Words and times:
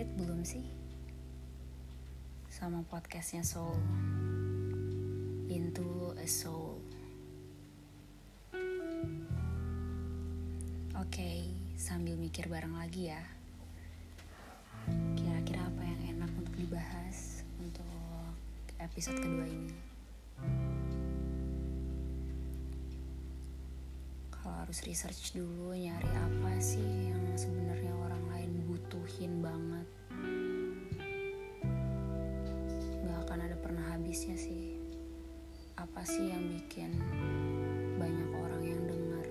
excited 0.00 0.16
belum 0.16 0.40
sih 0.48 0.64
sama 2.48 2.80
podcastnya 2.88 3.44
Soul 3.44 3.76
Into 5.52 6.16
a 6.16 6.24
Soul? 6.24 6.80
Oke, 10.96 11.04
okay, 11.04 11.52
sambil 11.76 12.16
mikir 12.16 12.48
bareng 12.48 12.80
lagi 12.80 13.12
ya. 13.12 13.20
Kira-kira 15.20 15.68
apa 15.68 15.84
yang 15.84 16.16
enak 16.16 16.32
untuk 16.32 16.54
dibahas 16.56 17.44
untuk 17.60 17.84
episode 18.80 19.20
kedua 19.20 19.44
ini? 19.52 19.76
Kalau 24.32 24.64
harus 24.64 24.80
research 24.88 25.36
dulu 25.36 25.76
nyari 25.76 26.08
apa 26.08 26.56
sih 26.56 27.12
yang 27.12 27.20
sebenarnya 27.36 27.92
orang 28.00 28.24
lain 28.32 28.49
butuhin 28.70 29.42
banget. 29.42 29.86
Gak 33.02 33.18
akan 33.26 33.38
ada 33.50 33.56
pernah 33.58 33.82
habisnya 33.90 34.38
sih. 34.38 34.78
Apa 35.74 36.06
sih 36.06 36.30
yang 36.30 36.46
bikin 36.54 36.94
banyak 37.98 38.30
orang 38.30 38.62
yang 38.62 38.82
dengar 38.86 39.26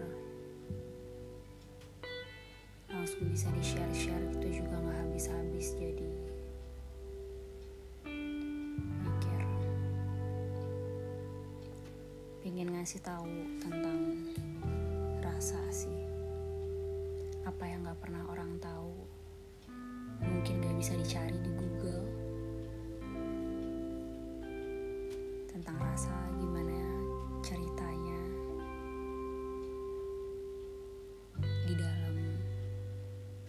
Langsung 2.92 3.32
bisa 3.32 3.48
di-share-share 3.56 4.28
gitu 4.36 4.60
juga 4.60 4.76
gak 4.76 4.98
habis-habis 5.08 5.72
jadi 5.80 6.12
Mikir. 9.08 9.42
Pengen 12.44 12.76
ngasih 12.76 13.00
tahu 13.00 13.30
tentang 13.64 14.20
rasa 15.24 15.64
sih. 15.72 16.02
Apa 17.48 17.64
yang 17.72 17.88
gak 17.88 18.04
pernah 18.04 18.26
orang 18.28 18.60
tahu 18.60 19.09
mungkin 20.24 20.60
gak 20.64 20.76
bisa 20.80 20.94
dicari 21.00 21.38
di 21.40 21.52
Google. 21.56 22.04
Tentang 25.52 25.78
rasa 25.80 26.14
gimana 26.40 26.80
ceritanya 27.44 28.22
di 31.68 31.74
dalam 31.76 32.16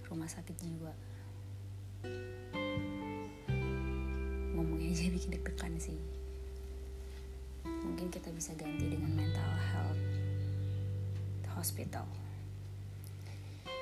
rumah 0.06 0.30
sakit 0.30 0.56
jiwa. 0.58 0.94
Ngomongnya 4.54 4.90
aja 4.90 5.10
bikin 5.10 5.30
deg-degan 5.34 5.74
sih. 5.78 5.98
Mungkin 7.64 8.12
kita 8.12 8.28
bisa 8.34 8.52
ganti 8.54 8.86
dengan 8.90 9.14
mental 9.14 9.52
health 9.72 10.02
hospital. 11.60 12.08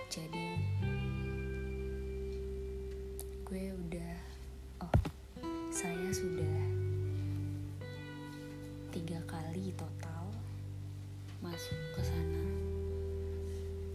Jadi 0.09 0.56
gue 3.49 3.73
udah 3.73 4.17
oh 4.85 4.93
saya 5.73 6.13
sudah 6.13 6.61
tiga 8.93 9.17
kali 9.25 9.73
total 9.73 10.29
masuk 11.41 11.81
ke 11.97 12.05
sana 12.05 12.45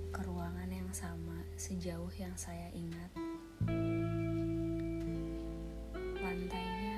ke 0.09 0.25
ruangan 0.25 0.65
yang 0.73 0.89
sama 0.89 1.37
sejauh 1.53 2.09
yang 2.17 2.33
saya 2.33 2.65
ingat. 2.73 3.13
Lantainya 6.17 6.97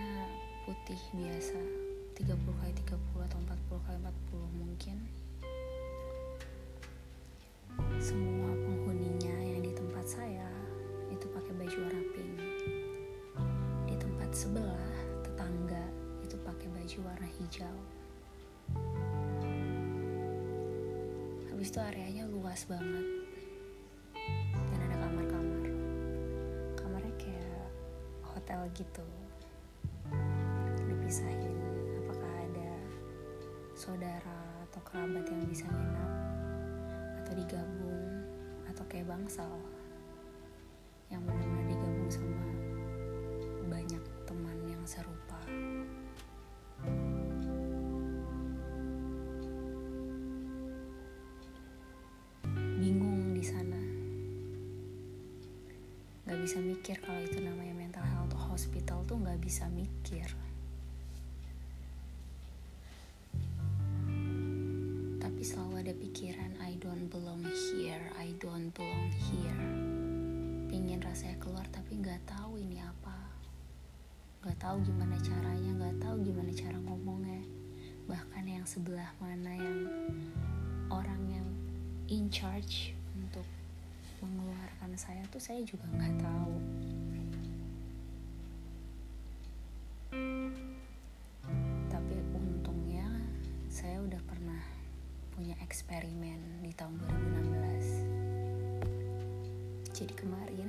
putih 0.64 1.02
biasa 1.12 1.59
30 2.16 2.40
kali 2.40 2.72
30 2.72 3.28
atau 3.28 3.40
40 3.52 3.84
kali 3.84 3.97
40 4.00 4.59
mungkin. 4.63 4.97
Semua 8.00 8.65
tetangga 15.45 15.85
itu 16.25 16.41
pakai 16.41 16.67
baju 16.73 16.97
warna 17.06 17.29
hijau. 17.38 17.78
Habis 21.53 21.69
itu 21.69 21.79
areanya 21.85 22.25
luas 22.25 22.66
banget 22.66 23.06
dan 24.50 24.79
ada 24.89 25.05
kamar-kamar. 25.05 25.69
Kamarnya 26.73 27.13
kayak 27.22 27.69
hotel 28.25 28.66
gitu. 28.73 29.05
Dipisahin 30.89 31.61
apakah 32.01 32.34
ada 32.50 32.73
saudara 33.78 34.66
atau 34.66 34.81
kerabat 34.81 35.29
yang 35.29 35.45
bisa 35.45 35.69
nginap 35.69 36.11
atau 37.22 37.34
digabung 37.38 38.17
atau 38.66 38.81
kayak 38.89 39.05
bangsal 39.05 39.61
yang 41.13 41.22
benar-benar 41.22 41.69
digabung 41.69 42.09
sama 42.09 42.50
banyak 43.69 44.15
teman 44.35 44.59
yang 44.68 44.84
serupa. 44.84 45.40
Bingung 52.75 53.31
di 53.31 53.40
sana. 53.40 53.79
Gak 56.28 56.35
bisa 56.44 56.59
mikir 56.59 57.00
kalau 57.00 57.23
itu 57.23 57.40
namanya 57.40 57.72
mental 57.72 58.03
health 58.03 58.35
hospital 58.35 59.07
tuh 59.07 59.16
gak 59.23 59.40
bisa 59.40 59.72
mikir. 59.72 60.28
Tapi 65.23 65.41
selalu 65.47 65.79
ada 65.79 65.94
pikiran 65.96 66.59
I 66.59 66.75
don't 66.84 67.07
belong 67.07 67.47
here, 67.72 68.12
I 68.19 68.35
don't 68.44 68.75
belong 68.75 69.16
here. 69.31 69.63
Pingin 70.67 71.00
rasanya 71.00 71.40
keluar 71.40 71.63
tapi 71.72 72.03
gak 72.03 72.19
tahu 72.28 72.59
ini 72.59 72.84
apa. 72.84 73.25
Gak 74.45 74.61
tahu 74.61 74.78
gimana 74.85 75.17
caranya, 75.25 75.73
gak 75.81 76.06
tahu 76.06 76.22
gimana 76.22 76.53
cara 76.53 76.78
ngomongnya. 76.85 77.41
Bahkan 78.06 78.45
yang 78.45 78.61
sebelah 78.69 79.09
mana 79.17 79.57
yang 79.57 79.89
orang 80.94 81.17
yang 81.25 81.50
in 82.06 82.29
charge 82.29 82.94
untuk 83.17 83.41
mengeluarkan 84.22 84.94
saya 84.94 85.25
tuh 85.34 85.41
saya 85.41 85.66
juga 85.66 85.89
nggak 85.97 86.13
tahu. 86.22 86.53
Tapi 91.89 92.16
untungnya 92.38 93.09
saya 93.66 93.97
udah 94.05 94.22
pernah 94.29 94.61
punya 95.34 95.57
eksperimen 95.66 96.61
di 96.61 96.69
tahun 96.78 97.01
2016. 97.01 99.89
Jadi 99.89 100.13
kemarin 100.13 100.65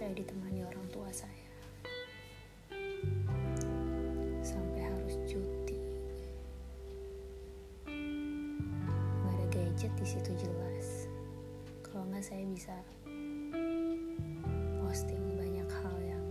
Saya 0.00 0.16
ditemani 0.16 0.64
orang 0.64 0.88
tua 0.88 1.12
saya. 1.12 1.52
Sampai 4.40 4.88
harus 4.88 5.12
cuti. 5.28 5.76
Gak 9.20 9.28
ada 9.28 9.46
gadget 9.52 9.92
di 10.00 10.06
situ 10.08 10.32
jelas. 10.40 11.04
Kalau 11.84 12.08
nggak 12.08 12.24
saya 12.24 12.48
bisa 12.48 12.72
posting 14.80 15.36
banyak 15.36 15.68
hal 15.68 15.96
yang 16.00 16.24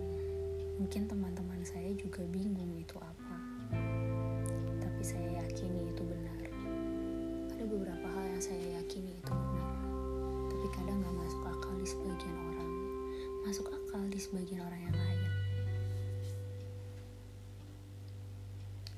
mungkin 0.81 1.06
teman-teman 1.06 1.62
saya 1.62 1.94
juga 1.94 2.25
bingung 2.25 2.74
itu 2.74 2.97
apa. 2.97 3.38
Tapi 4.81 5.01
saya 5.06 5.45
yakini 5.45 5.94
itu 5.94 6.01
benar. 6.10 6.42
Ada 7.54 7.69
beberapa 7.69 8.07
hal 8.18 8.33
yang 8.33 8.42
saya 8.42 8.81
yakini 8.81 9.13
itu 9.13 9.30
benar. 9.30 9.77
Tapi 10.50 10.68
kadang 10.74 11.06
nggak 11.06 11.15
masuk 11.22 11.44
akal 11.54 11.77
di 11.77 11.86
sebagian 11.86 12.33
orang. 12.50 12.59
Masuk 13.44 13.68
akal 13.69 14.03
di 14.09 14.19
sebagian 14.19 14.63
orang 14.63 14.81
yang 14.83 14.97
lain. 14.97 15.31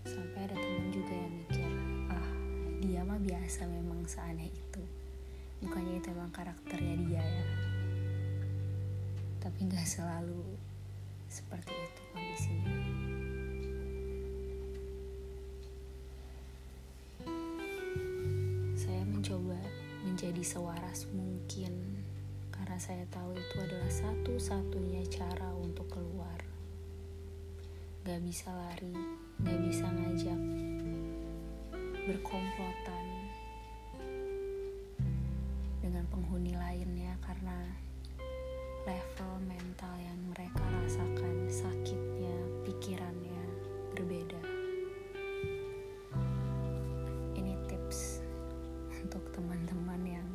Sampai 0.05 0.39
ada 0.49 0.55
teman 0.57 0.87
juga 0.89 1.13
yang 1.13 1.33
mikir, 1.33 1.71
ah 2.09 2.29
dia 2.81 3.01
mah 3.05 3.19
biasa 3.21 3.69
memang 3.69 4.05
seaneh 4.05 4.49
itu. 4.49 4.83
Bukannya 5.61 6.01
itu 6.01 6.07
emang 6.09 6.33
karakternya 6.33 6.95
dia 7.05 7.21
ya 7.21 7.45
tapi 9.41 9.65
nggak 9.65 9.89
selalu 9.89 10.45
seperti 11.25 11.73
itu 11.73 12.01
kondisinya. 12.13 12.77
Saya 18.77 19.01
mencoba 19.09 19.57
menjadi 20.05 20.45
sewaras 20.45 21.09
mungkin 21.09 21.73
saya 22.81 23.05
tahu 23.13 23.37
itu 23.37 23.61
adalah 23.61 23.93
satu-satunya 23.93 25.05
cara 25.05 25.53
untuk 25.53 25.85
keluar. 25.85 26.41
Gak 28.01 28.17
bisa 28.25 28.49
lari, 28.49 28.97
gak 29.45 29.59
bisa 29.69 29.85
ngajak, 29.85 30.41
berkomplotan 32.09 33.05
dengan 35.77 36.09
penghuni 36.09 36.57
lainnya 36.57 37.13
karena 37.21 37.69
level 38.89 39.33
mental 39.45 39.93
yang 40.01 40.17
mereka 40.33 40.65
rasakan, 40.81 41.53
sakitnya, 41.53 42.33
pikirannya 42.65 43.41
berbeda. 43.93 44.41
Ini 47.37 47.53
tips 47.69 48.25
untuk 49.05 49.21
teman-teman 49.37 50.01
yang 50.01 50.29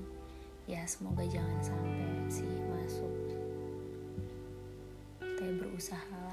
ya 0.70 0.86
semoga 0.86 1.26
jangan 1.26 1.58
sama. 1.58 1.95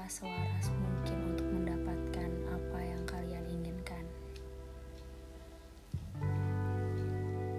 Sewaras 0.08 0.68
mungkin 0.70 1.18
untuk 1.32 1.48
mendapatkan 1.48 2.30
apa 2.52 2.78
yang 2.80 3.02
kalian 3.08 3.44
inginkan. 3.48 4.04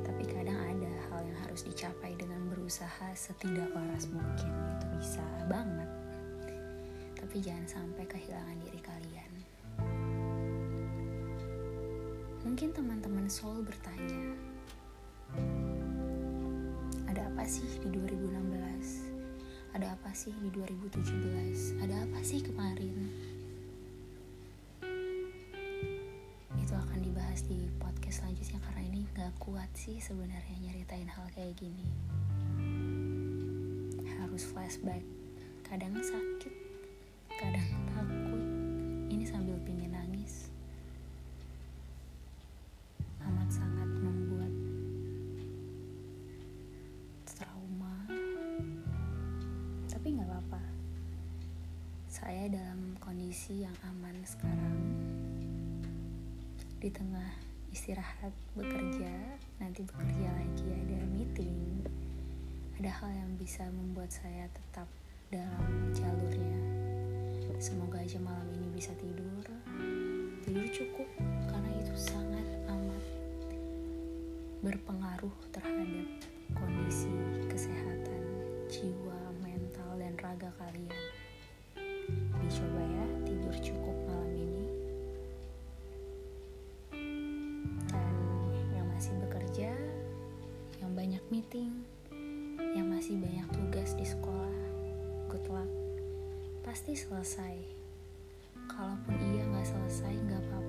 Tapi 0.05 0.23
kadang 0.29 0.57
ada 0.57 0.91
hal 1.09 1.21
yang 1.25 1.39
harus 1.43 1.65
dicapai 1.65 2.13
dengan 2.15 2.45
berusaha 2.53 3.11
setidak 3.17 3.69
waras 3.73 4.07
mungkin. 4.07 4.51
Itu 4.77 4.85
bisa 4.97 5.25
banget. 5.49 5.89
Tapi 7.17 7.35
jangan 7.41 7.67
sampai 7.67 8.05
kehilangan 8.07 8.57
diri 8.61 8.79
kalian. 8.79 9.31
Mungkin 12.45 12.71
teman-teman 12.71 13.25
soul 13.27 13.65
bertanya 13.65 14.37
ada 17.09 17.27
apa 17.27 17.43
sih 17.43 17.65
di 17.83 17.89
2016 17.91 18.54
ada 19.75 19.91
apa 19.91 20.07
sih 20.15 20.31
di 20.39 20.47
2017 20.55 21.83
ada 21.83 22.07
apa 22.07 22.19
sih 22.23 22.39
kemarin? 22.39 22.95
Itu 26.55 26.71
akan 26.79 27.03
dibahas 27.03 27.43
di 27.43 27.67
podcast 27.75 28.23
selanjutnya 28.23 28.63
karena 28.63 28.81
ini 28.87 29.03
gak 29.11 29.35
kuat 29.35 29.67
sih 29.75 29.99
sebenarnya 29.99 30.55
nyeritain 30.63 31.11
hal 31.11 31.27
kayak 31.35 31.59
gini. 31.59 31.91
Harus 34.15 34.47
flashback. 34.47 35.03
Kadang 35.67 35.99
sakit 35.99 36.55
kadang 37.35 37.67
takut. 37.91 38.43
Ini 39.11 39.27
sambil 39.27 39.59
pingin 39.67 39.91
nangis 39.91 40.54
saya 52.15 52.47
dalam 52.47 52.95
kondisi 53.03 53.67
yang 53.67 53.75
aman 53.91 54.15
sekarang. 54.23 54.79
Di 56.79 56.87
tengah 56.87 57.27
istirahat 57.75 58.31
bekerja 58.55 59.11
nanti 59.59 59.83
bekerja 59.83 60.31
lagi 60.31 60.63
ada 60.63 61.03
meeting 61.11 61.83
ada 62.79 62.87
hal 62.87 63.11
yang 63.11 63.35
bisa 63.35 63.67
membuat 63.67 64.15
saya 64.15 64.47
tetap 64.47 64.87
dalam 65.27 65.91
jalurnya. 65.91 66.55
Semoga 67.59 67.99
aja 67.99 68.15
malam 68.23 68.47
ini 68.63 68.71
bisa 68.71 68.95
tidur. 68.95 69.43
Tidur 70.47 70.71
cukup 70.71 71.09
karena 71.51 71.71
itu 71.83 71.95
sangat 71.99 72.47
amat 72.71 73.03
berpengaruh 74.63 75.35
terhadap 75.51 76.07
kondisi 76.55 77.11
kesehatan 77.51 78.23
jiwa 78.71 79.19
mental 79.43 79.99
dan 79.99 80.15
raga 80.15 80.47
kalian 80.63 81.14
dicoba 82.43 82.81
ya 82.81 83.05
tidur 83.23 83.55
cukup 83.61 83.95
malam 84.09 84.33
ini. 84.35 84.65
Dan 87.87 88.15
yang 88.73 88.87
masih 88.91 89.13
bekerja 89.23 89.71
yang 90.81 90.91
banyak 90.97 91.23
meeting 91.31 91.71
yang 92.75 92.91
masih 92.91 93.15
banyak 93.15 93.47
tugas 93.55 93.95
di 93.95 94.03
sekolah 94.03 94.55
good 95.31 95.47
luck. 95.47 95.71
Pasti 96.65 96.97
selesai. 96.97 97.55
Kalaupun 98.65 99.15
iya 99.21 99.47
nggak 99.47 99.67
selesai 99.67 100.13
nggak 100.25 100.41
apa-apa 100.49 100.64